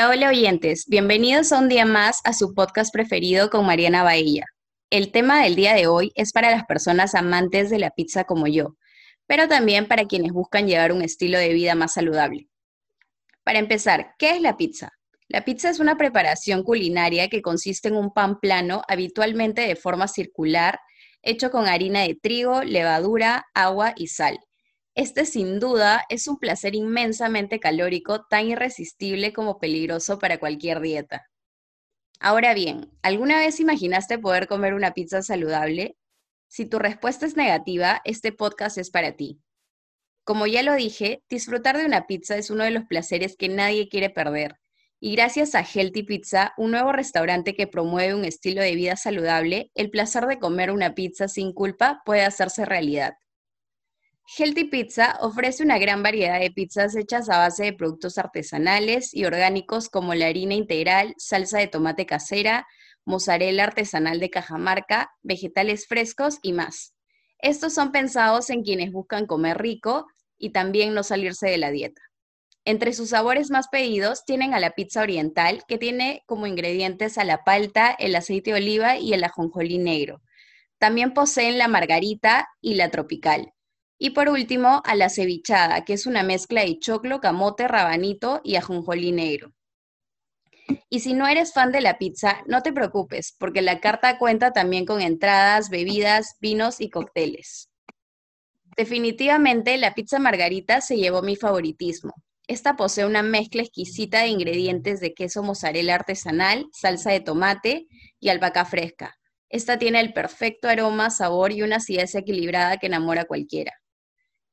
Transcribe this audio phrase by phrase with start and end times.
[0.00, 4.46] oyentes, bienvenidos a un día más a su podcast preferido con Mariana Bahía.
[4.88, 8.46] El tema del día de hoy es para las personas amantes de la pizza como
[8.46, 8.76] yo,
[9.26, 12.48] pero también para quienes buscan llevar un estilo de vida más saludable.
[13.44, 14.92] Para empezar, ¿qué es la pizza?
[15.28, 20.08] La pizza es una preparación culinaria que consiste en un pan plano, habitualmente de forma
[20.08, 20.80] circular,
[21.20, 24.38] hecho con harina de trigo, levadura, agua y sal
[24.94, 31.26] este sin duda es un placer inmensamente calórico, tan irresistible como peligroso para cualquier dieta.
[32.20, 35.96] Ahora bien, ¿alguna vez imaginaste poder comer una pizza saludable?
[36.46, 39.40] Si tu respuesta es negativa, este podcast es para ti.
[40.24, 43.88] Como ya lo dije, disfrutar de una pizza es uno de los placeres que nadie
[43.88, 44.56] quiere perder.
[45.00, 49.72] Y gracias a Healthy Pizza, un nuevo restaurante que promueve un estilo de vida saludable,
[49.74, 53.14] el placer de comer una pizza sin culpa puede hacerse realidad.
[54.34, 59.26] Healthy Pizza ofrece una gran variedad de pizzas hechas a base de productos artesanales y
[59.26, 62.66] orgánicos como la harina integral, salsa de tomate casera,
[63.04, 66.94] mozzarella artesanal de Cajamarca, vegetales frescos y más.
[67.40, 70.06] Estos son pensados en quienes buscan comer rico
[70.38, 72.00] y también no salirse de la dieta.
[72.64, 77.24] Entre sus sabores más pedidos tienen a la pizza oriental, que tiene como ingredientes a
[77.24, 80.22] la palta, el aceite de oliva y el ajonjolí negro.
[80.78, 83.52] También poseen la margarita y la tropical.
[84.04, 88.56] Y por último, a la cevichada, que es una mezcla de choclo, camote, rabanito y
[88.56, 89.52] ajonjolí negro.
[90.90, 94.52] Y si no eres fan de la pizza, no te preocupes, porque la carta cuenta
[94.52, 97.70] también con entradas, bebidas, vinos y cócteles.
[98.76, 102.12] Definitivamente, la pizza margarita se llevó mi favoritismo.
[102.48, 107.86] Esta posee una mezcla exquisita de ingredientes de queso mozzarella artesanal, salsa de tomate
[108.18, 109.14] y albahaca fresca.
[109.48, 113.72] Esta tiene el perfecto aroma, sabor y una acidez equilibrada que enamora a cualquiera.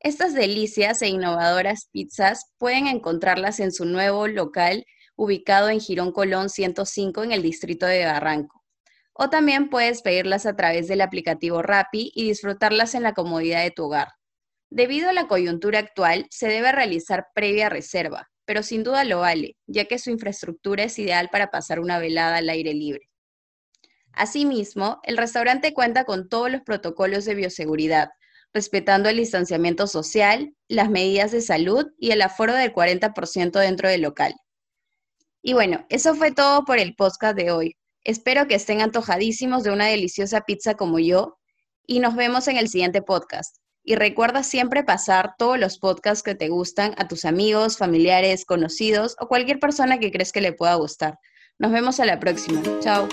[0.00, 4.84] Estas delicias e innovadoras pizzas pueden encontrarlas en su nuevo local
[5.16, 8.62] ubicado en Girón Colón 105 en el distrito de Barranco.
[9.12, 13.72] O también puedes pedirlas a través del aplicativo Rappi y disfrutarlas en la comodidad de
[13.72, 14.12] tu hogar.
[14.70, 19.56] Debido a la coyuntura actual, se debe realizar previa reserva, pero sin duda lo vale,
[19.66, 23.10] ya que su infraestructura es ideal para pasar una velada al aire libre.
[24.12, 28.10] Asimismo, el restaurante cuenta con todos los protocolos de bioseguridad,
[28.52, 34.02] respetando el distanciamiento social, las medidas de salud y el aforo del 40% dentro del
[34.02, 34.34] local.
[35.42, 37.76] Y bueno, eso fue todo por el podcast de hoy.
[38.04, 41.38] Espero que estén antojadísimos de una deliciosa pizza como yo
[41.86, 43.56] y nos vemos en el siguiente podcast.
[43.84, 49.16] Y recuerda siempre pasar todos los podcasts que te gustan a tus amigos, familiares, conocidos
[49.20, 51.18] o cualquier persona que crees que le pueda gustar.
[51.58, 52.62] Nos vemos a la próxima.
[52.80, 53.08] Chao.